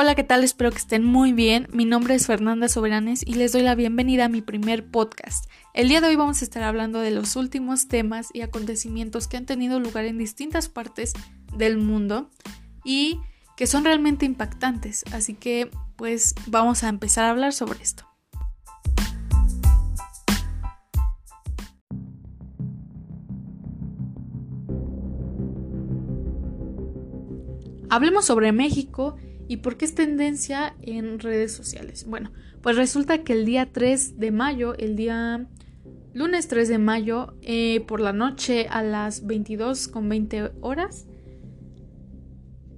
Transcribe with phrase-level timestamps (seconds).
[0.00, 0.44] Hola, ¿qué tal?
[0.44, 1.66] Espero que estén muy bien.
[1.72, 5.50] Mi nombre es Fernanda Soberanes y les doy la bienvenida a mi primer podcast.
[5.74, 9.38] El día de hoy vamos a estar hablando de los últimos temas y acontecimientos que
[9.38, 11.14] han tenido lugar en distintas partes
[11.52, 12.30] del mundo
[12.84, 13.18] y
[13.56, 15.02] que son realmente impactantes.
[15.12, 18.04] Así que pues vamos a empezar a hablar sobre esto.
[27.90, 29.16] Hablemos sobre México
[29.48, 32.04] ¿Y por qué es tendencia en redes sociales?
[32.06, 32.30] Bueno,
[32.62, 35.48] pues resulta que el día 3 de mayo, el día
[36.12, 41.06] lunes 3 de mayo, eh, por la noche a las 22 con 20 horas,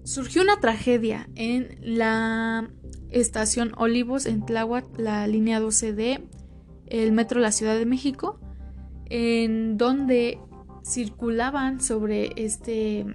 [0.05, 2.71] surgió una tragedia en la
[3.11, 6.29] estación Olivos en Tláhuac, la línea 12 de
[6.87, 8.39] el metro de la Ciudad de México,
[9.07, 10.39] en donde
[10.85, 13.07] circulaban sobre este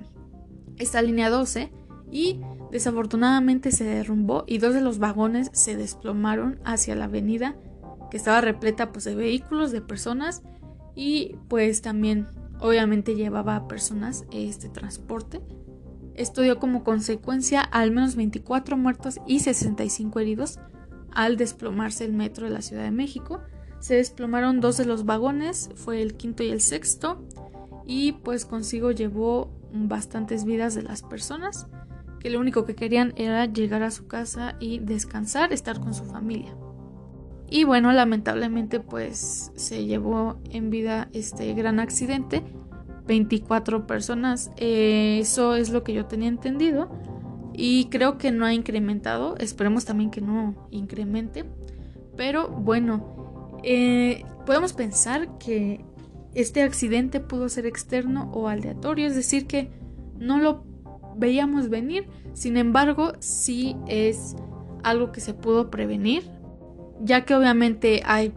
[0.77, 1.71] esta línea 12
[2.11, 2.39] y
[2.75, 7.55] Desafortunadamente se derrumbó y dos de los vagones se desplomaron hacia la avenida
[8.11, 10.43] que estaba repleta pues, de vehículos, de personas
[10.93, 12.27] y pues también
[12.59, 15.39] obviamente llevaba a personas este transporte.
[16.15, 20.59] Esto dio como consecuencia al menos 24 muertos y 65 heridos
[21.13, 23.39] al desplomarse el metro de la Ciudad de México.
[23.79, 27.25] Se desplomaron dos de los vagones, fue el quinto y el sexto,
[27.87, 31.67] y pues consigo llevó bastantes vidas de las personas
[32.25, 36.05] que lo único que querían era llegar a su casa y descansar, estar con su
[36.05, 36.57] familia.
[37.47, 42.41] Y bueno, lamentablemente pues se llevó en vida este gran accidente.
[43.05, 46.89] 24 personas, eh, eso es lo que yo tenía entendido.
[47.53, 51.45] Y creo que no ha incrementado, esperemos también que no incremente.
[52.17, 55.85] Pero bueno, eh, podemos pensar que
[56.33, 59.69] este accidente pudo ser externo o aleatorio, es decir, que
[60.17, 60.74] no lo
[61.17, 62.07] veíamos venir.
[62.33, 64.35] Sin embargo, sí es
[64.83, 66.23] algo que se pudo prevenir,
[67.01, 68.33] ya que obviamente hay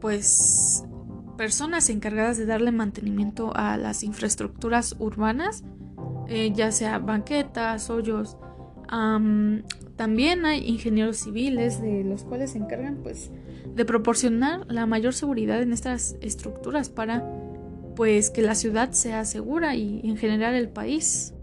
[0.00, 0.84] pues
[1.36, 5.62] personas encargadas de darle mantenimiento a las infraestructuras urbanas,
[6.28, 8.36] eh, ya sea banquetas, hoyos.
[9.96, 13.30] también hay ingenieros civiles de los cuales se encargan pues
[13.74, 17.24] de proporcionar la mayor seguridad en estas estructuras para
[17.96, 21.34] pues que la ciudad sea segura y en general el país.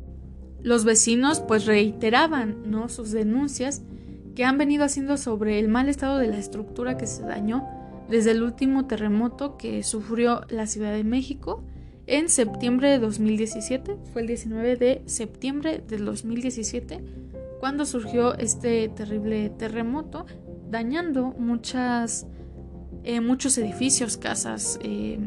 [0.61, 2.89] Los vecinos pues reiteraban ¿no?
[2.89, 3.81] sus denuncias
[4.35, 7.67] que han venido haciendo sobre el mal estado de la estructura que se dañó
[8.09, 11.63] desde el último terremoto que sufrió la Ciudad de México
[12.07, 13.97] en septiembre de 2017.
[14.11, 17.03] Fue el 19 de septiembre del 2017
[17.59, 20.25] cuando surgió este terrible terremoto,
[20.69, 22.25] dañando muchas,
[23.03, 24.79] eh, muchos edificios, casas.
[24.81, 25.19] Eh,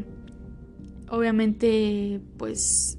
[1.11, 2.99] obviamente, pues,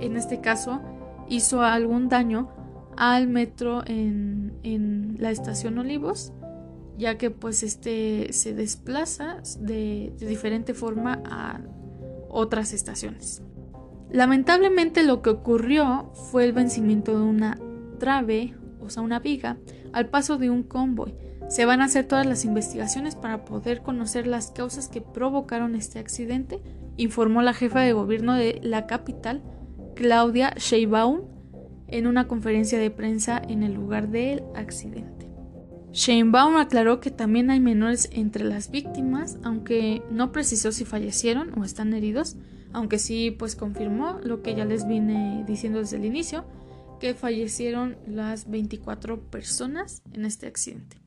[0.00, 0.82] en este caso,
[1.28, 2.48] hizo algún daño
[2.96, 6.32] al metro en, en la estación Olivos,
[6.96, 11.60] ya que pues este se desplaza de, de diferente forma a
[12.28, 13.42] otras estaciones.
[14.10, 17.58] Lamentablemente lo que ocurrió fue el vencimiento de una
[17.98, 19.58] trave, o sea, una viga,
[19.92, 21.14] al paso de un convoy.
[21.48, 25.98] Se van a hacer todas las investigaciones para poder conocer las causas que provocaron este
[25.98, 26.60] accidente,
[26.96, 29.42] informó la jefa de gobierno de la capital,
[29.98, 31.22] Claudia Sheinbaum
[31.88, 35.28] en una conferencia de prensa en el lugar del accidente.
[35.90, 41.64] Sheinbaum aclaró que también hay menores entre las víctimas, aunque no precisó si fallecieron o
[41.64, 42.36] están heridos,
[42.72, 46.44] aunque sí pues confirmó lo que ya les vine diciendo desde el inicio,
[47.00, 50.98] que fallecieron las 24 personas en este accidente.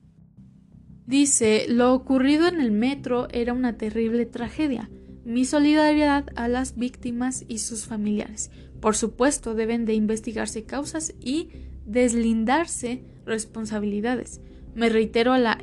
[1.08, 4.90] Dice, lo ocurrido en el metro era una terrible tragedia.
[5.24, 8.50] Mi solidaridad a las víctimas y sus familiares.
[8.82, 11.50] Por supuesto, deben de investigarse causas y
[11.86, 14.42] deslindarse responsabilidades.
[14.74, 15.60] Me reitero a la,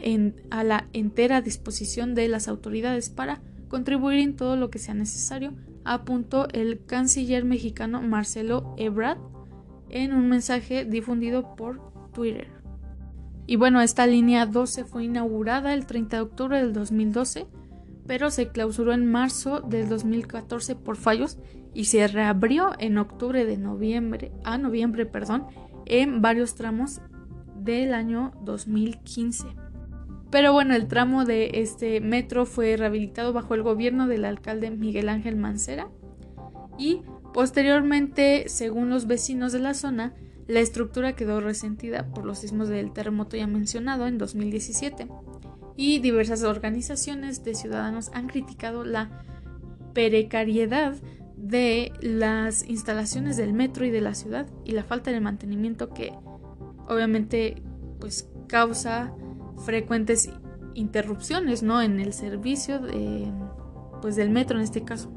[0.50, 5.54] a la entera disposición de las autoridades para contribuir en todo lo que sea necesario,
[5.84, 9.18] apuntó el canciller mexicano Marcelo Ebrard
[9.90, 11.80] en un mensaje difundido por
[12.12, 12.48] Twitter.
[13.46, 17.46] Y bueno, esta línea 12 fue inaugurada el 30 de octubre del 2012
[18.08, 21.38] pero se clausuró en marzo del 2014 por fallos
[21.74, 25.46] y se reabrió en octubre de noviembre, a noviembre, perdón,
[25.86, 27.00] en varios tramos
[27.56, 29.46] del año 2015.
[30.30, 35.08] Pero bueno, el tramo de este metro fue rehabilitado bajo el gobierno del alcalde Miguel
[35.08, 35.88] Ángel Mancera
[36.76, 40.14] y posteriormente, según los vecinos de la zona,
[40.46, 45.08] la estructura quedó resentida por los sismos del terremoto ya mencionado en 2017
[45.76, 49.24] y diversas organizaciones de ciudadanos han criticado la
[49.94, 50.94] precariedad
[51.38, 56.12] de las instalaciones del metro y de la ciudad y la falta de mantenimiento que
[56.88, 57.62] obviamente
[58.00, 59.12] pues causa
[59.64, 60.30] frecuentes
[60.74, 61.82] interrupciones, ¿no?
[61.82, 63.30] En el servicio de,
[64.00, 65.12] pues del metro en este caso.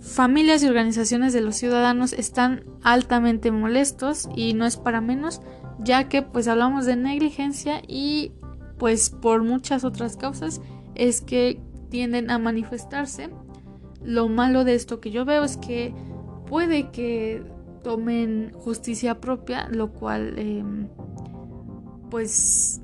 [0.00, 5.40] Familias y organizaciones de los ciudadanos están altamente molestos y no es para menos,
[5.78, 8.32] ya que pues hablamos de negligencia y
[8.78, 10.60] pues por muchas otras causas
[10.94, 13.30] es que tienden a manifestarse.
[14.06, 15.92] Lo malo de esto que yo veo es que
[16.46, 17.42] puede que
[17.82, 20.88] tomen justicia propia, lo cual em,
[22.08, 22.80] pues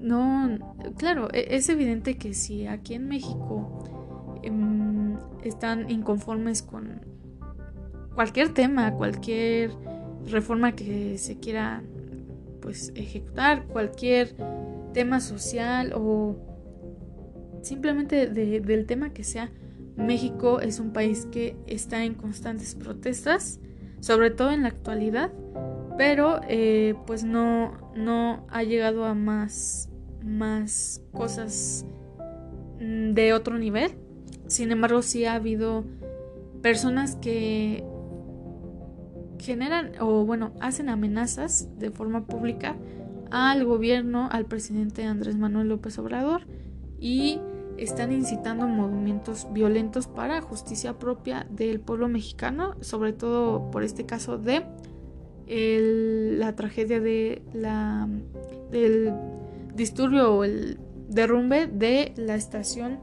[0.00, 0.58] no,
[0.96, 3.84] claro, e, es evidente que si aquí en México
[4.42, 7.02] em, están inconformes con
[8.14, 9.70] cualquier tema, cualquier
[10.26, 11.82] reforma que se quiera
[12.60, 14.34] pues ejecutar, cualquier
[14.92, 16.36] tema social o
[17.62, 19.50] simplemente del tema que sea,
[19.96, 23.60] México es un país que está en constantes protestas,
[24.00, 25.32] sobre todo en la actualidad,
[25.96, 29.90] pero eh, pues no, no ha llegado a más,
[30.24, 31.86] más cosas
[32.80, 33.92] mm, de otro nivel.
[34.46, 35.84] Sin embargo, sí ha habido
[36.62, 37.84] personas que
[39.38, 42.76] generan o bueno, hacen amenazas de forma pública
[43.30, 46.46] al gobierno, al presidente Andrés Manuel López Obrador
[47.00, 47.40] y
[47.78, 54.38] están incitando movimientos violentos para justicia propia del pueblo mexicano, sobre todo por este caso
[54.38, 54.64] de
[55.46, 58.08] la tragedia de la
[58.70, 59.12] del
[59.74, 60.78] disturbio o el
[61.08, 63.00] derrumbe de la estación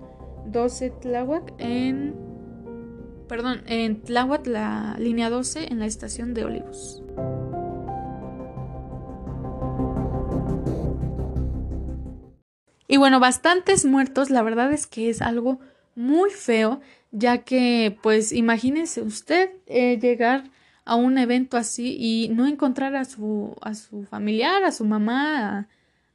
[0.48, 2.16] 12 Tláhuac en
[3.28, 7.04] perdón, en Tláhuac la línea 12 en la estación de Olivos.
[12.92, 15.60] Y bueno, bastantes muertos, la verdad es que es algo
[15.94, 16.82] muy feo,
[17.12, 20.50] ya que pues imagínese usted eh, llegar
[20.86, 25.68] a un evento así y no encontrar a su, a su familiar, a su mamá,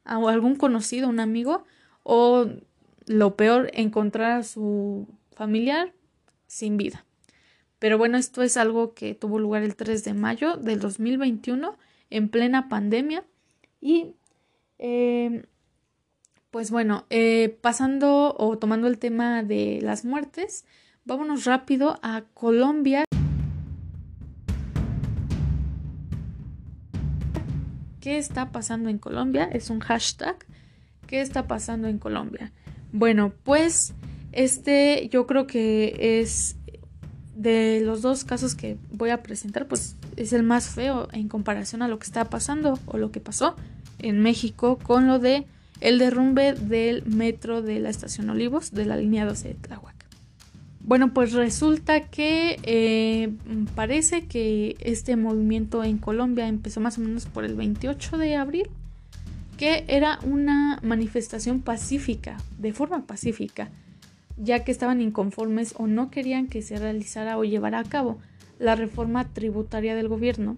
[0.03, 1.63] a, algún conocido, un amigo,
[2.03, 2.47] o
[3.05, 5.93] lo peor, encontrar a su familiar
[6.45, 7.05] sin vida.
[7.79, 11.77] Pero bueno, esto es algo que tuvo lugar el 3 de mayo del 2021,
[12.09, 13.23] en plena pandemia.
[13.79, 14.15] Y
[14.77, 15.45] eh,
[16.55, 20.63] pues bueno, eh, pasando o tomando el tema de las muertes,
[21.03, 23.03] vámonos rápido a Colombia.
[27.99, 29.49] ¿Qué está pasando en Colombia?
[29.51, 30.37] Es un hashtag.
[31.07, 32.53] ¿Qué está pasando en Colombia?
[32.93, 33.93] Bueno, pues
[34.31, 36.55] este yo creo que es
[37.35, 41.81] de los dos casos que voy a presentar, pues es el más feo en comparación
[41.81, 43.57] a lo que está pasando o lo que pasó
[43.99, 45.47] en México con lo de
[45.81, 49.95] el derrumbe del metro de la estación Olivos de la línea 12 de Tláhuac.
[50.79, 53.33] Bueno, pues resulta que eh,
[53.73, 58.69] parece que este movimiento en Colombia empezó más o menos por el 28 de abril,
[59.57, 63.71] que era una manifestación pacífica, de forma pacífica,
[64.37, 68.19] ya que estaban inconformes o no querían que se realizara o llevara a cabo
[68.59, 70.55] la reforma tributaria del gobierno.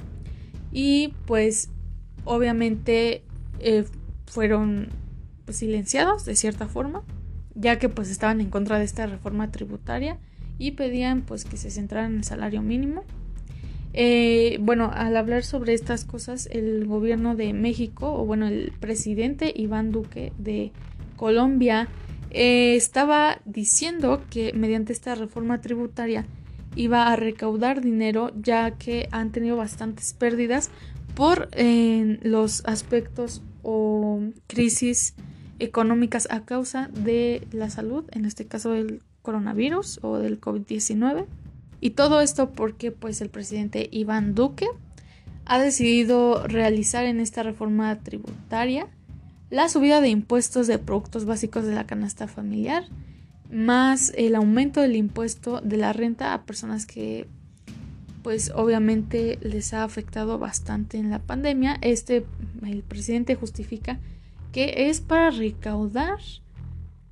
[0.74, 1.69] Y pues
[2.25, 3.24] obviamente
[3.60, 3.86] eh,
[4.25, 4.90] fueron
[5.47, 7.03] pues, silenciados de cierta forma,
[7.55, 10.19] ya que pues estaban en contra de esta reforma tributaria
[10.59, 13.06] y pedían pues que se centraran en el salario mínimo.
[13.94, 19.54] Eh, bueno, al hablar sobre estas cosas, el gobierno de México, o bueno, el presidente
[19.56, 20.73] Iván Duque de
[21.16, 21.87] Colombia,
[22.30, 26.25] eh, estaba diciendo que mediante esta reforma tributaria
[26.75, 30.69] iba a recaudar dinero ya que han tenido bastantes pérdidas
[31.16, 35.16] por eh, los aspectos o crisis
[35.59, 41.26] económicas a causa de la salud, en este caso del coronavirus o del COVID-19.
[41.80, 44.68] Y todo esto porque pues el presidente Iván Duque
[45.45, 48.87] ha decidido realizar en esta reforma tributaria
[49.49, 52.83] la subida de impuestos de productos básicos de la canasta familiar,
[53.49, 57.28] más el aumento del impuesto de la renta a personas que
[58.23, 61.78] pues obviamente les ha afectado bastante en la pandemia.
[61.81, 62.26] Este
[62.66, 63.99] el presidente justifica
[64.57, 66.18] que es para recaudar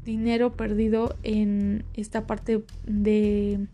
[0.04, 3.68] dinero perdido en esta parte de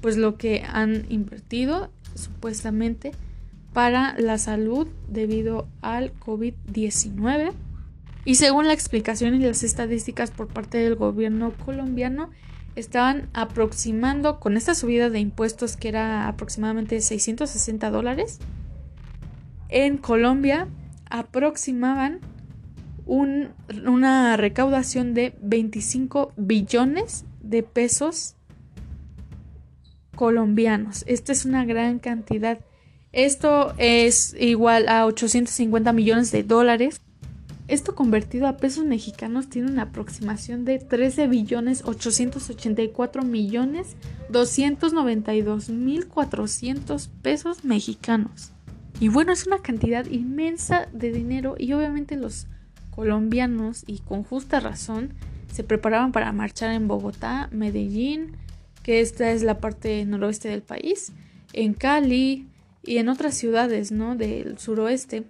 [0.00, 3.12] pues lo que han invertido supuestamente
[3.72, 7.52] para la salud debido al COVID-19.
[8.24, 12.30] Y según la explicación y las estadísticas por parte del gobierno colombiano,
[12.74, 18.40] estaban aproximando con esta subida de impuestos que era aproximadamente 660 dólares.
[19.68, 20.66] En Colombia
[21.08, 22.18] aproximaban
[23.08, 28.36] una recaudación de 25 billones de pesos
[30.14, 31.04] colombianos.
[31.06, 32.58] Esta es una gran cantidad.
[33.12, 37.00] Esto es igual a 850 millones de dólares.
[37.68, 43.96] Esto convertido a pesos mexicanos tiene una aproximación de 13 billones 884 millones
[44.30, 48.52] 292 mil 400 pesos mexicanos.
[49.00, 52.46] Y bueno, es una cantidad inmensa de dinero y obviamente los
[52.98, 55.14] colombianos y con justa razón
[55.52, 58.32] se preparaban para marchar en Bogotá, Medellín,
[58.82, 61.12] que esta es la parte noroeste del país,
[61.52, 62.48] en Cali
[62.82, 64.16] y en otras ciudades, ¿no?
[64.16, 65.22] Del suroeste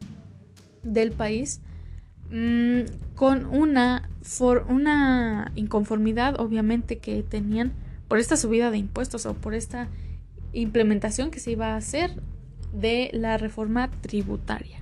[0.82, 1.60] del país,
[2.30, 4.08] mm, con una,
[4.70, 7.72] una inconformidad, obviamente, que tenían
[8.08, 9.88] por esta subida de impuestos o por esta
[10.54, 12.12] implementación que se iba a hacer
[12.72, 14.77] de la reforma tributaria,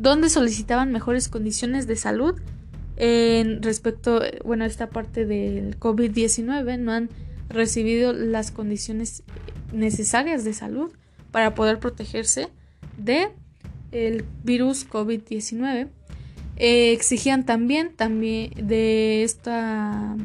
[0.00, 2.40] donde solicitaban mejores condiciones de salud
[2.96, 7.10] en respecto, bueno, esta parte del COVID-19 no han
[7.50, 9.22] recibido las condiciones
[9.74, 10.90] necesarias de salud
[11.32, 12.48] para poder protegerse
[12.96, 13.28] de
[13.92, 15.88] el virus COVID-19.
[16.56, 20.16] Eh, exigían también, también de, esta,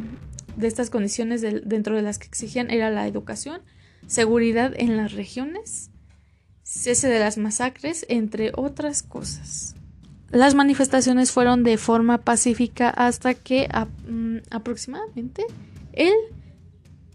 [0.56, 3.62] de estas condiciones dentro de las que exigían era la educación,
[4.08, 5.92] seguridad en las regiones,
[6.66, 9.76] cese de las masacres, entre otras cosas.
[10.32, 13.70] Las manifestaciones fueron de forma pacífica hasta que
[14.10, 15.46] mm, aproximadamente
[15.94, 16.14] el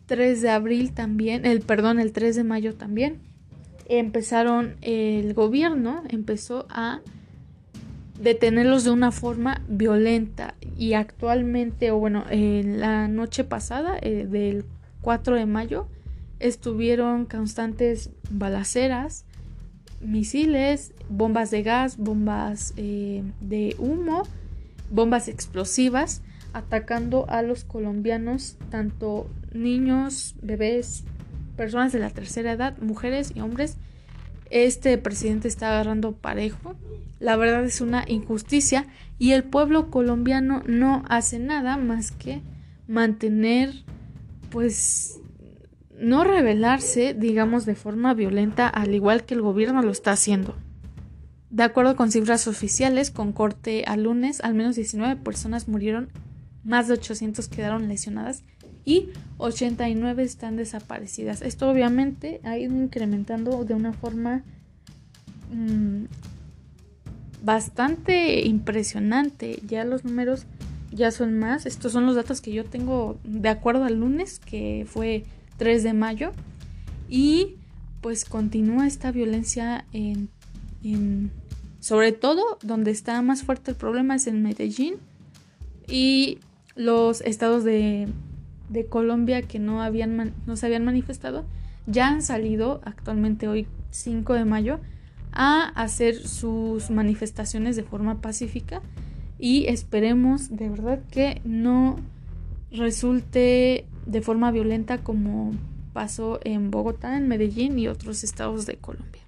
[0.06, 3.20] 3 de abril también, el perdón, el 3 de mayo también,
[3.86, 7.00] empezaron, el gobierno empezó a
[8.20, 14.64] detenerlos de una forma violenta y actualmente, o bueno, en la noche pasada, eh, del
[15.00, 15.88] 4 de mayo,
[16.38, 19.24] estuvieron constantes balaceras,
[20.00, 24.22] misiles, bombas de gas, bombas eh, de humo,
[24.90, 31.04] bombas explosivas, atacando a los colombianos, tanto niños, bebés,
[31.56, 33.76] personas de la tercera edad, mujeres y hombres.
[34.50, 36.74] Este presidente está agarrando parejo.
[37.20, 38.86] La verdad es una injusticia
[39.18, 42.40] y el pueblo colombiano no hace nada más que
[42.88, 43.84] mantener,
[44.50, 45.20] pues,
[46.00, 50.56] no rebelarse, digamos, de forma violenta, al igual que el gobierno lo está haciendo.
[51.50, 56.08] De acuerdo con cifras oficiales, con corte a lunes, al menos 19 personas murieron,
[56.64, 58.42] más de 800 quedaron lesionadas
[58.84, 61.42] y 89 están desaparecidas.
[61.42, 64.42] Esto obviamente ha ido incrementando de una forma
[65.52, 66.04] mm,
[67.42, 69.60] bastante impresionante.
[69.66, 70.46] Ya los números
[70.92, 71.66] ya son más.
[71.66, 75.24] Estos son los datos que yo tengo de acuerdo al lunes, que fue
[75.60, 76.32] 3 de mayo.
[77.10, 77.56] Y
[78.00, 80.30] pues continúa esta violencia en,
[81.80, 84.94] sobre todo donde está más fuerte el problema es en Medellín
[85.86, 86.38] y
[86.76, 88.08] los estados de
[88.70, 91.44] de Colombia que no, habían no se habían manifestado
[91.86, 94.78] ya han salido actualmente hoy 5 de mayo
[95.32, 98.80] a hacer sus manifestaciones de forma pacífica
[99.38, 101.96] y esperemos de verdad que no
[102.70, 105.52] resulte de forma violenta como
[105.92, 109.22] pasó en Bogotá, en Medellín y otros estados de Colombia.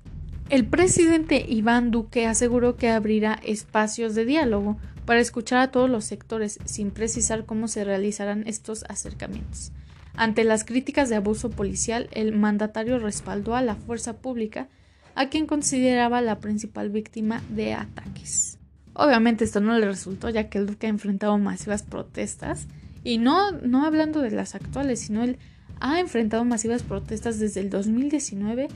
[0.48, 4.76] El presidente Iván Duque aseguró que abrirá espacios de diálogo
[5.06, 9.72] para escuchar a todos los sectores sin precisar cómo se realizarán estos acercamientos.
[10.14, 14.68] Ante las críticas de abuso policial, el mandatario respaldó a la fuerza pública,
[15.14, 18.58] a quien consideraba la principal víctima de ataques.
[18.94, 22.68] Obviamente esto no le resultó ya que el duque ha enfrentado masivas protestas
[23.04, 25.38] y no, no hablando de las actuales, sino él
[25.80, 28.68] ha enfrentado masivas protestas desde el 2019,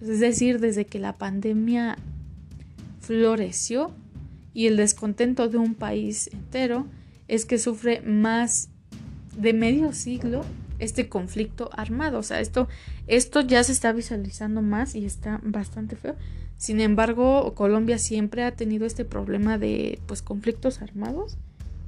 [0.00, 1.96] es decir, desde que la pandemia
[3.00, 3.90] floreció
[4.54, 6.86] y el descontento de un país entero
[7.28, 8.68] es que sufre más
[9.36, 10.42] de medio siglo
[10.78, 12.18] este conflicto armado.
[12.18, 12.68] O sea, esto,
[13.06, 16.16] esto ya se está visualizando más y está bastante feo.
[16.56, 21.36] Sin embargo, Colombia siempre ha tenido este problema de pues conflictos armados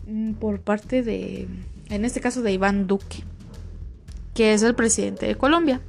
[0.06, 1.46] mm, por parte de,
[1.88, 3.24] en este caso, de Iván Duque,
[4.34, 5.80] que es el presidente de Colombia.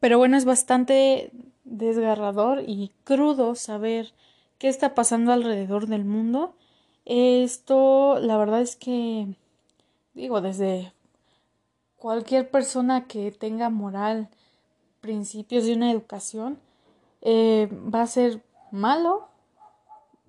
[0.00, 1.32] Pero bueno, es bastante
[1.64, 4.12] desgarrador y crudo saber
[4.58, 6.54] qué está pasando alrededor del mundo.
[7.04, 9.26] Esto, la verdad es que,
[10.14, 10.92] digo, desde
[11.96, 14.28] cualquier persona que tenga moral,
[15.00, 16.58] principios de una educación,
[17.22, 18.42] eh, va a ser
[18.76, 19.28] malo.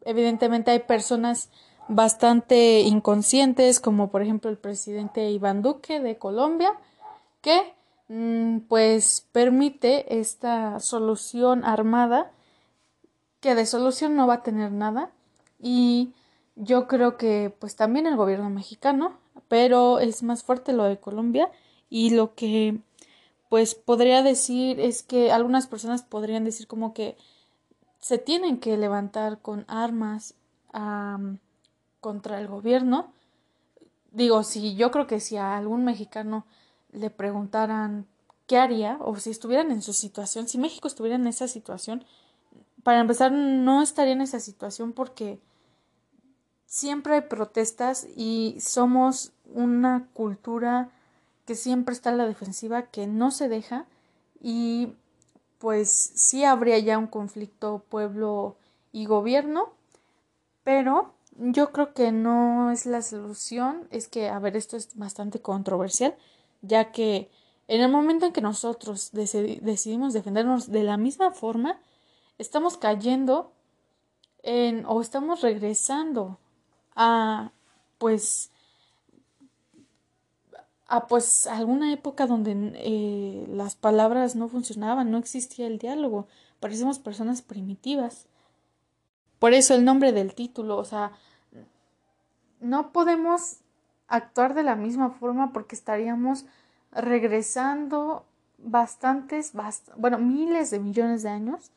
[0.05, 1.49] Evidentemente hay personas
[1.87, 6.73] bastante inconscientes, como por ejemplo el presidente Iván Duque de Colombia,
[7.41, 7.77] que
[8.09, 12.31] Mm, pues permite esta solución armada
[13.41, 15.11] que de solución no va a tener nada
[15.59, 16.13] y
[16.55, 19.17] yo creo que pues también el gobierno mexicano
[19.49, 21.51] pero es más fuerte lo de Colombia
[21.89, 22.79] Y lo que
[23.49, 27.17] pues podría decir es que algunas personas podrían decir como que
[28.07, 30.33] se tienen que levantar con armas
[31.99, 33.11] contra el gobierno.
[34.13, 36.45] Digo, si yo creo que si a algún mexicano
[36.93, 38.05] le preguntaran
[38.45, 42.05] qué haría o si estuvieran en su situación, si México estuviera en esa situación,
[42.81, 45.41] para empezar no estaría en esa situación porque
[46.65, 50.91] siempre hay protestas y somos una cultura
[51.45, 53.85] que siempre está en la defensiva, que no se deja
[54.41, 54.93] y
[55.59, 58.57] pues sí habría ya un conflicto pueblo
[58.91, 59.73] y gobierno,
[60.63, 65.41] pero yo creo que no es la solución, es que, a ver, esto es bastante
[65.41, 66.15] controversial,
[66.61, 67.29] ya que
[67.67, 71.79] en el momento en que nosotros decidimos defendernos de la misma forma,
[72.37, 73.51] estamos cayendo
[74.43, 76.39] en o estamos regresando
[76.95, 77.51] a
[77.97, 78.51] pues
[80.87, 86.27] a pues alguna época donde eh, las palabras no funcionaban, no existía el diálogo,
[86.59, 88.27] parecemos personas primitivas.
[89.39, 91.11] Por eso el nombre del título, o sea,
[92.59, 93.57] no podemos
[94.07, 96.45] actuar de la misma forma porque estaríamos
[96.91, 98.25] regresando
[98.57, 99.53] bastantes,
[99.97, 101.71] bueno, miles de millones de años.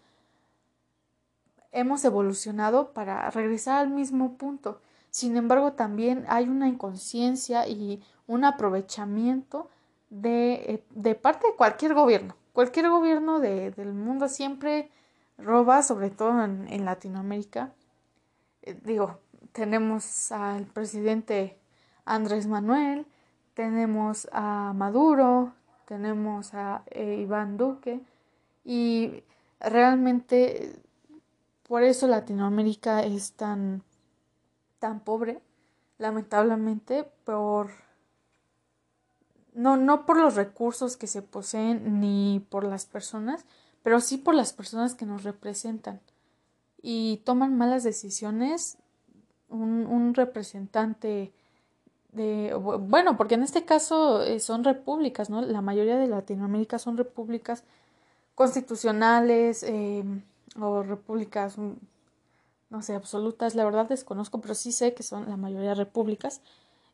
[1.72, 4.80] Hemos evolucionado para regresar al mismo punto.
[5.10, 9.68] Sin embargo, también hay una inconsciencia y un aprovechamiento
[10.08, 12.36] de, eh, de parte de cualquier gobierno.
[12.52, 14.88] Cualquier gobierno de, del mundo siempre
[15.36, 17.72] roba, sobre todo en, Latinoamérica.
[18.62, 19.18] Eh, digo,
[19.50, 21.58] tenemos al presidente
[22.04, 23.04] Andrés Manuel,
[23.54, 25.52] tenemos a Maduro,
[25.86, 28.00] tenemos a eh, Iván Duque
[28.64, 29.24] y
[29.58, 30.80] realmente
[31.66, 33.82] por eso Latinoamérica es tan
[34.78, 35.42] tan pobre,
[35.98, 37.89] lamentablemente, por
[39.54, 43.44] no, no por los recursos que se poseen ni por las personas,
[43.82, 46.00] pero sí por las personas que nos representan
[46.82, 48.76] y toman malas decisiones.
[49.48, 51.32] Un, un representante
[52.12, 55.42] de, bueno, porque en este caso eh, son repúblicas, ¿no?
[55.42, 57.64] La mayoría de Latinoamérica son repúblicas
[58.36, 60.04] constitucionales eh,
[60.60, 61.56] o repúblicas
[62.70, 66.40] no sé, absolutas, la verdad desconozco, pero sí sé que son la mayoría repúblicas,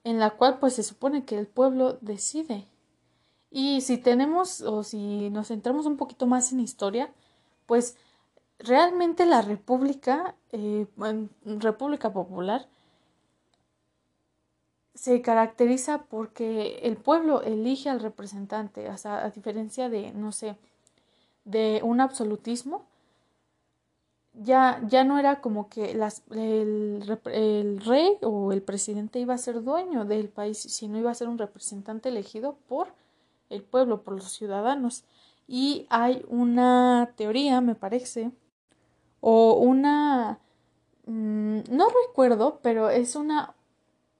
[0.07, 2.64] en la cual pues se supone que el pueblo decide.
[3.51, 7.11] Y si tenemos o si nos centramos un poquito más en historia,
[7.66, 7.97] pues
[8.61, 10.87] realmente la república, eh,
[11.45, 12.69] república popular,
[14.95, 20.57] se caracteriza porque el pueblo elige al representante, a diferencia de, no sé,
[21.45, 22.87] de un absolutismo,
[24.42, 29.38] ya, ya no era como que las, el, el, rey o el presidente iba a
[29.38, 32.88] ser dueño del país, sino iba a ser un representante elegido por
[33.51, 35.05] el pueblo, por los ciudadanos.
[35.49, 38.31] Y hay una teoría, me parece,
[39.20, 40.38] o una...
[41.07, 43.55] Mm, no recuerdo, pero es una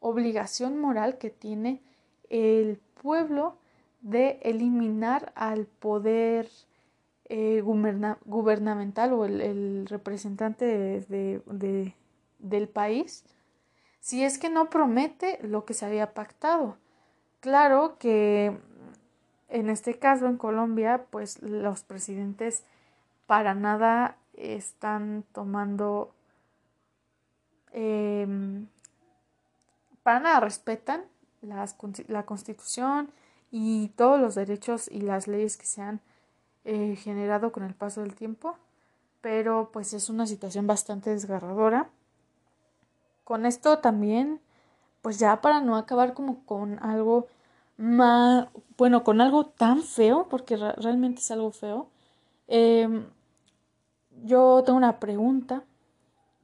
[0.01, 1.83] obligación moral que tiene
[2.31, 3.57] el pueblo
[4.01, 6.49] de eliminar al poder
[7.29, 10.65] eh, gubernamental o el, representante
[11.09, 11.95] de,
[12.39, 13.25] del país
[14.07, 16.77] si es que no promete lo que se había pactado.
[17.41, 18.57] Claro que
[19.49, 22.63] en este caso en Colombia pues los presidentes
[23.27, 26.15] para nada están tomando
[27.73, 28.69] em,
[30.05, 31.03] para nada respetan
[31.43, 33.11] la constitución
[33.51, 36.01] y todos los derechos y las leyes que se han
[36.67, 38.57] eh, generado con el paso del tiempo,
[39.21, 41.89] pero pues es una situación bastante desgarradora.
[43.23, 44.41] Con esto también,
[45.01, 47.29] pues ya para no acabar como con algo
[47.77, 51.89] más, bueno, con algo tan feo, porque realmente es algo feo,
[52.49, 53.07] em,
[54.25, 55.63] yo tengo una pregunta.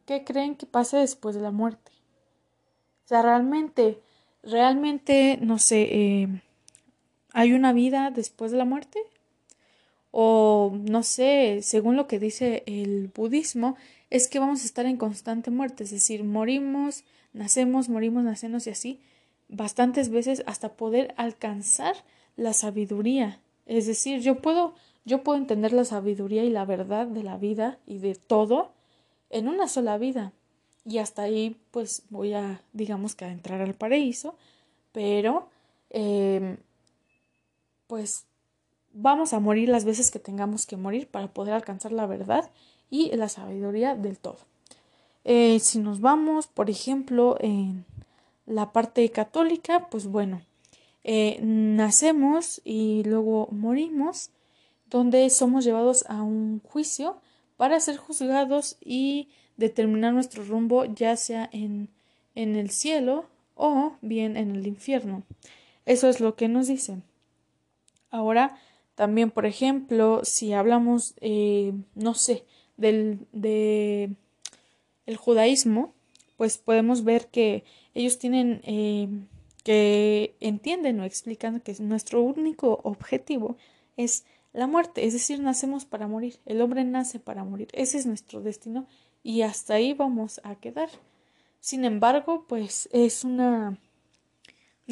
[0.07, 1.91] ¿Qué creen que pase después de la muerte?
[3.05, 4.01] O sea, realmente,
[4.43, 6.41] realmente, no sé, em,
[7.33, 9.01] ¿hay una vida después de la muerte?
[10.13, 13.77] O no sé, según lo que dice el budismo,
[14.11, 18.71] es que vamos a estar en constante muerte, es decir, morimos, nacemos, morimos, nacemos y
[18.71, 19.01] así,
[19.49, 21.97] bastantes veces hasta poder alcanzar
[22.37, 23.41] la sabiduría.
[23.65, 24.75] Es decir, yo puedo,
[25.07, 28.73] yo puedo entender la sabiduría y la verdad de la vida y de todo
[29.31, 30.33] en una sola vida.
[30.85, 34.35] Y hasta ahí, pues voy a, digamos que a entrar al paraíso,
[34.93, 35.49] pero,
[35.89, 36.59] eh,
[37.87, 38.27] pues
[38.93, 42.51] vamos a morir las veces que tengamos que morir para poder alcanzar la verdad
[42.91, 44.39] y la sabiduría del todo.
[45.25, 47.85] Eh, si nos vamos, por ejemplo, en
[48.47, 50.43] la parte católica, pues bueno,
[51.05, 54.31] eh, nacemos y luego morimos,
[54.91, 57.17] donde somos llevados a un juicio
[57.57, 61.89] para ser juzgados y determinar nuestro rumbo ya sea en,
[62.35, 65.23] en el cielo o bien en el infierno.
[65.87, 67.03] Eso es lo que nos dicen.
[68.11, 68.59] Ahora,
[68.95, 72.45] también, por ejemplo, si hablamos, eh, no sé,
[72.77, 74.11] del de
[75.07, 75.95] el judaísmo,
[76.37, 79.09] pues podemos ver que ellos tienen eh,
[79.65, 83.57] que entienden o explican que nuestro único objetivo
[83.97, 88.07] es la muerte, es decir, nacemos para morir, el hombre nace para morir, ese es
[88.07, 88.87] nuestro destino
[89.23, 90.91] y hasta ahí vamos a quedar.
[91.61, 93.79] Sin embargo, pues es una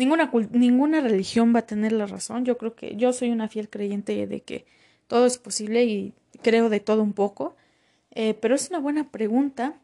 [0.00, 2.44] ninguna ninguna religión va a tener la razón.
[2.44, 4.64] Yo creo que yo soy una fiel creyente de que
[5.06, 7.54] todo es posible y creo de todo un poco.
[8.12, 9.78] Eh, pero es una buena pregunta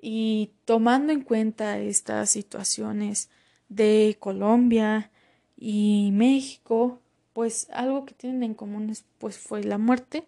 [0.00, 3.30] y tomando en cuenta estas situaciones
[3.68, 5.10] de Colombia
[5.56, 7.00] y México,
[7.32, 10.24] pues algo que tienen en común pues fue la muerte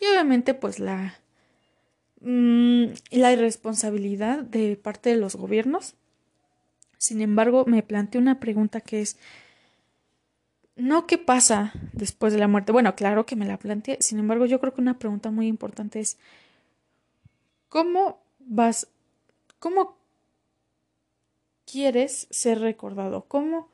[0.00, 1.18] y obviamente pues la
[2.20, 5.94] mm, la irresponsabilidad de parte de los gobiernos.
[6.98, 9.18] Sin embargo, me planteé una pregunta que es
[10.76, 12.72] no qué pasa después de la muerte.
[12.72, 13.98] Bueno, claro que me la planteé.
[14.00, 16.18] Sin embargo, yo creo que una pregunta muy importante es
[17.68, 18.88] ¿cómo vas
[19.58, 19.96] cómo
[21.64, 23.68] quieres ser recordado, cómo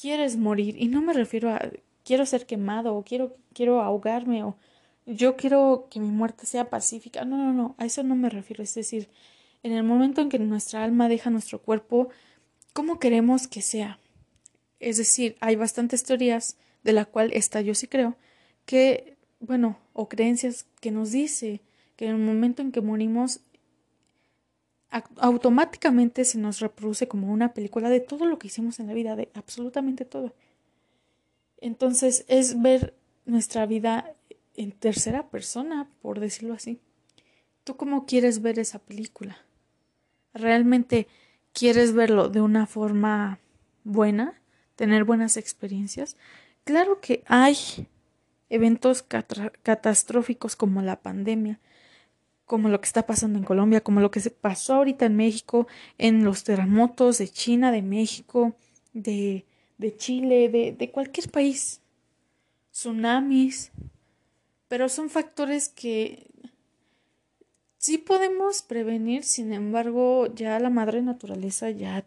[0.00, 0.76] quieres morir.
[0.78, 1.60] Y no me refiero a
[2.04, 4.56] quiero ser quemado o quiero, quiero ahogarme o
[5.06, 7.24] yo quiero que mi muerte sea pacífica.
[7.24, 8.62] No, no, no, a eso no me refiero.
[8.62, 9.08] Es decir,
[9.66, 12.08] en el momento en que nuestra alma deja nuestro cuerpo,
[12.72, 13.98] ¿cómo queremos que sea?
[14.78, 18.16] Es decir, hay bastantes teorías, de la cual esta yo sí creo,
[18.64, 21.62] que, bueno, o creencias que nos dice
[21.96, 23.40] que en el momento en que morimos
[25.18, 29.16] automáticamente se nos reproduce como una película de todo lo que hicimos en la vida,
[29.16, 30.32] de absolutamente todo.
[31.60, 34.14] Entonces es ver nuestra vida
[34.54, 36.78] en tercera persona, por decirlo así.
[37.64, 39.45] ¿Tú cómo quieres ver esa película?
[40.36, 41.06] ¿Realmente
[41.52, 43.38] quieres verlo de una forma
[43.84, 44.40] buena?
[44.76, 46.16] ¿Tener buenas experiencias?
[46.64, 47.56] Claro que hay
[48.50, 51.58] eventos catastróficos como la pandemia,
[52.44, 55.66] como lo que está pasando en Colombia, como lo que se pasó ahorita en México,
[55.98, 58.54] en los terremotos de China, de México,
[58.92, 59.46] de,
[59.78, 61.80] de Chile, de, de cualquier país,
[62.72, 63.72] tsunamis,
[64.68, 66.26] pero son factores que
[67.86, 72.04] sí podemos prevenir, sin embargo, ya la madre naturaleza ya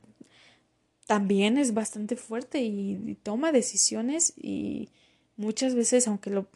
[1.08, 4.90] también es bastante fuerte y toma decisiones y
[5.38, 6.48] muchas veces, aunque lo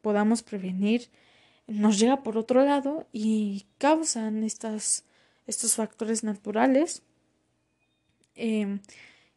[0.00, 1.08] podamos prevenir,
[1.66, 5.04] nos llega por otro lado y causan estas,
[5.46, 7.02] estos factores naturales.
[8.34, 8.80] Em,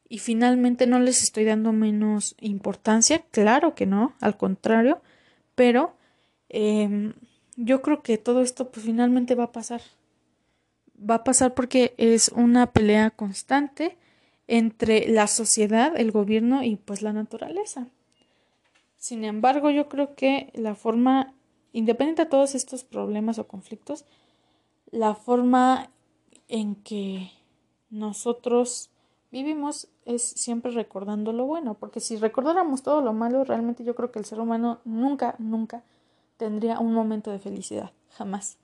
[0.07, 5.01] y finalmente no les estoy dando menos importancia, claro que no, al contrario,
[5.53, 5.97] pero
[6.47, 7.13] em,
[7.55, 9.81] yo creo que todo esto pues finalmente va a pasar.
[11.09, 13.97] Va a pasar porque es una pelea constante
[14.47, 17.87] entre la sociedad, el gobierno y pues la naturaleza.
[18.97, 21.33] Sin embargo, yo creo que la forma
[21.73, 24.05] independiente de todos estos problemas o conflictos,
[24.91, 25.89] la forma
[26.47, 27.31] en que
[27.89, 28.91] nosotros
[29.31, 34.11] vivimos es siempre recordando lo bueno, porque si recordáramos todo lo malo, realmente yo creo
[34.11, 35.83] que el ser humano nunca, nunca
[36.43, 38.57] tendría un momento de felicidad, jamás.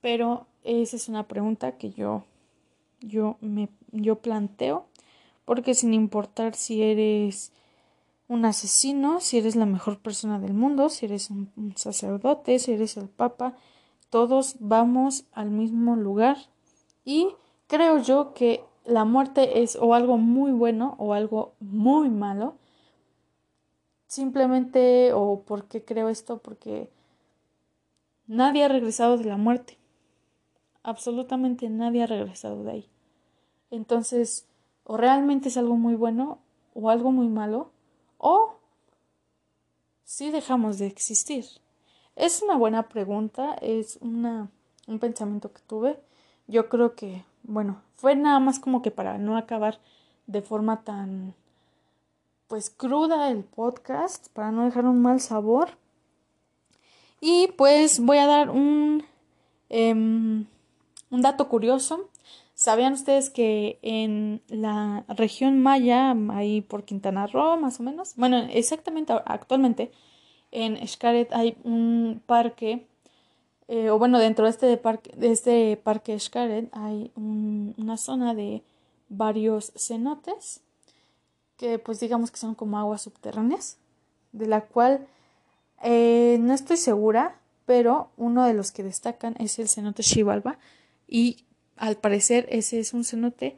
[0.00, 2.24] Pero esa es una pregunta que yo,
[3.02, 4.86] yo me, yo planteo,
[5.44, 7.52] porque sin importar si eres
[8.26, 12.96] un asesino, si eres la mejor persona del mundo, si eres un, sacerdote, si eres
[12.96, 13.52] el papa,
[14.08, 16.38] todos vamos al mismo lugar
[17.04, 17.28] y
[17.66, 22.54] creo yo que la muerte es o algo muy bueno o algo muy malo.
[24.06, 26.90] Simplemente, o porque creo esto, porque
[28.26, 29.78] nadie ha regresado de la muerte.
[30.82, 32.88] Absolutamente nadie ha regresado de ahí.
[33.70, 34.46] Entonces,
[34.84, 36.38] o realmente es algo muy bueno
[36.74, 37.70] o algo muy malo,
[38.18, 38.56] o
[40.04, 41.44] si dejamos de existir?
[42.14, 44.50] Es una buena pregunta, es una,
[44.86, 45.98] un pensamiento que tuve.
[46.46, 49.78] Yo creo que, bueno, fue nada más como que para no acabar
[50.26, 51.34] de forma tan,
[52.48, 55.70] pues, cruda el podcast, para no dejar un mal sabor.
[57.20, 59.04] Y pues voy a dar un,
[59.68, 60.46] em,
[61.10, 62.10] un dato curioso.
[62.54, 68.14] ¿Sabían ustedes que en la región maya, ahí por Quintana Roo, más o menos?
[68.16, 69.90] Bueno, exactamente actualmente
[70.50, 72.86] en Xcaret hay un parque,
[73.68, 78.62] eh, o bueno, dentro de este parque, de este parque Xcaret hay una zona de
[79.08, 80.62] varios cenotes
[81.56, 83.78] que pues digamos que son como aguas subterráneas,
[84.32, 85.06] de la cual
[85.82, 90.58] eh, no estoy segura, pero uno de los que destacan es el cenote Xibalba
[91.08, 91.44] y
[91.76, 93.56] al parecer ese es un cenote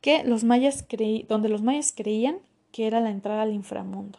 [0.00, 2.38] que los mayas creí, donde los mayas creían
[2.72, 4.18] que era la entrada al inframundo.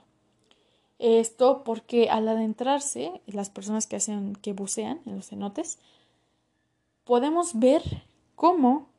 [1.00, 5.78] Esto porque al adentrarse, las personas que hacen, que bucean en los cenotes,
[7.04, 7.84] podemos ver
[8.36, 8.90] cómo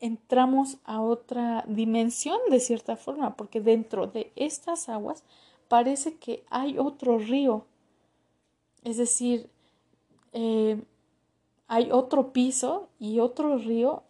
[0.00, 5.22] entramos a otra dimensión de cierta forma, porque dentro de estas aguas
[5.68, 7.66] parece que hay otro río.
[8.82, 9.48] Es decir,
[10.32, 10.82] eh,
[11.68, 14.02] hay otro piso y otro río,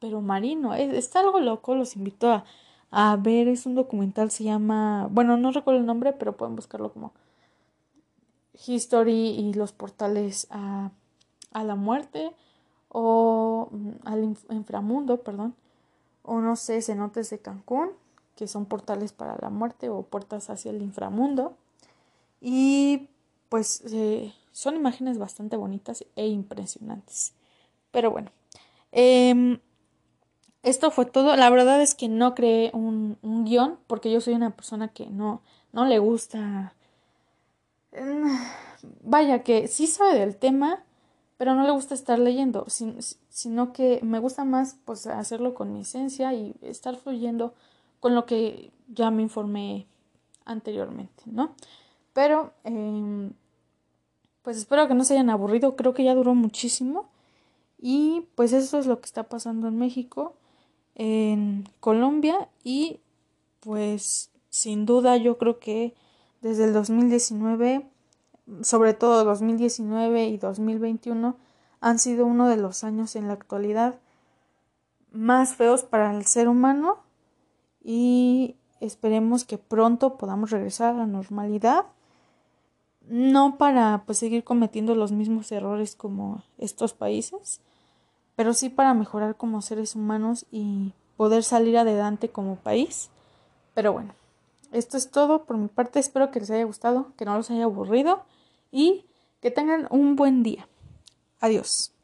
[0.00, 0.74] pero marino.
[0.74, 2.44] está algo loco, los invito a,
[2.90, 6.92] a ver, es un documental, se llama, bueno, no recuerdo el nombre, pero pueden buscarlo
[6.92, 7.12] como
[8.66, 10.90] History y los portales a,
[11.52, 12.32] a la muerte
[12.88, 15.54] o mm, al inframundo, perdón,
[16.22, 17.90] o no sé, cenotes de Cancún,
[18.36, 21.56] que son portales para la muerte o puertas hacia el inframundo.
[22.40, 23.08] Y
[23.48, 27.32] pues eh, son imágenes bastante bonitas e impresionantes.
[27.92, 28.30] Pero bueno,
[28.92, 29.58] eh,
[30.66, 31.36] esto fue todo.
[31.36, 35.06] La verdad es que no creé un, un guion porque yo soy una persona que
[35.06, 35.40] no,
[35.72, 36.74] no le gusta...
[37.92, 38.36] Mm,
[39.02, 40.82] vaya, que sí sabe del tema,
[41.36, 42.66] pero no le gusta estar leyendo,
[43.28, 47.54] sino que me gusta más pues hacerlo con mi esencia y estar fluyendo
[48.00, 49.86] con lo que ya me informé
[50.44, 51.54] anteriormente, ¿no?
[52.12, 53.30] Pero, eh,
[54.42, 57.10] pues espero que no se hayan aburrido, creo que ya duró muchísimo
[57.78, 60.34] y pues eso es lo que está pasando en México
[60.96, 63.00] en Colombia y
[63.60, 65.94] pues sin duda yo creo que
[66.40, 67.86] desde el 2019,
[68.62, 71.36] sobre todo 2019 y 2021,
[71.80, 73.96] han sido uno de los años en la actualidad
[75.12, 76.98] más feos para el ser humano
[77.82, 81.86] y esperemos que pronto podamos regresar a la normalidad
[83.08, 87.60] no para pues seguir cometiendo los mismos errores como estos países
[88.36, 93.08] pero sí para mejorar como seres humanos y poder salir adelante como país.
[93.74, 94.14] Pero bueno,
[94.72, 95.98] esto es todo por mi parte.
[95.98, 98.22] Espero que les haya gustado, que no los haya aburrido
[98.70, 99.04] y
[99.40, 100.68] que tengan un buen día.
[101.40, 101.95] Adiós.